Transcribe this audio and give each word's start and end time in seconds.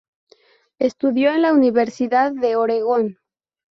Estudió 0.79 1.29
en 1.29 1.43
la 1.43 1.53
Universidad 1.53 2.31
de 2.31 2.55
Oregón. 2.55 3.19